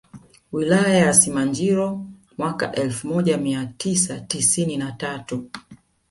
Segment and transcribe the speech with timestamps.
[0.51, 2.05] Wilaya ya Simanjiro
[2.37, 5.51] mwaka elfu moja mia tisa tisini na tatu